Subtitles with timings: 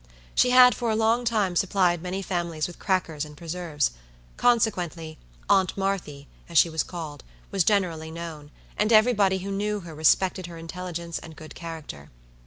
[0.33, 3.91] She had for a long time supplied many families with crackers and preserves;
[4.35, 9.81] consequently, "Aunt Marthy," as she was called, was generally known, and every body who knew
[9.81, 12.09] her respected her intelligence and good character.